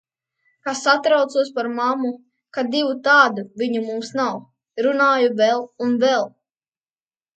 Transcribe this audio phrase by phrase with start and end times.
[0.63, 2.09] Ka satraucos par mammu,
[2.55, 4.41] ka divu tādu viņu mums nav.
[4.87, 6.27] Runāju vēl un vēl.